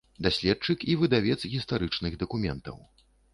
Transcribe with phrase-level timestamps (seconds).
[0.27, 2.81] Даследчык і выдавец гістарычных дакументаў.